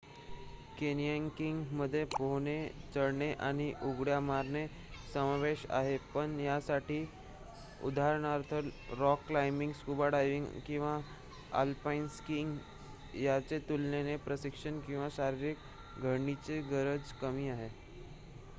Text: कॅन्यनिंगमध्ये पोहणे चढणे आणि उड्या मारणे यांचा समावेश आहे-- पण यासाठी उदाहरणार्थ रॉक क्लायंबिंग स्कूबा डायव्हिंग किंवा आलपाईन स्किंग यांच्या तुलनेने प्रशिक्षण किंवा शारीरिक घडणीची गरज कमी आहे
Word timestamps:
कॅन्यनिंगमध्ये 0.77 2.03
पोहणे 2.11 2.55
चढणे 2.93 3.31
आणि 3.39 3.71
उड्या 3.83 4.19
मारणे 4.19 4.61
यांचा 4.61 5.11
समावेश 5.13 5.65
आहे-- 5.71 5.97
पण 6.13 6.39
यासाठी 6.39 6.97
उदाहरणार्थ 7.81 8.53
रॉक 8.99 9.27
क्लायंबिंग 9.27 9.71
स्कूबा 9.73 10.07
डायव्हिंग 10.07 10.45
किंवा 10.67 10.97
आलपाईन 11.53 12.07
स्किंग 12.15 12.57
यांच्या 13.15 13.59
तुलनेने 13.69 14.15
प्रशिक्षण 14.25 14.79
किंवा 14.79 15.07
शारीरिक 15.11 16.01
घडणीची 16.03 16.59
गरज 16.71 17.11
कमी 17.21 17.47
आहे 17.49 17.69